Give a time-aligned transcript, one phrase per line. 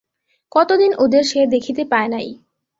[0.51, 2.27] কতদিন ওদের সে দেখিতে পায় নাই।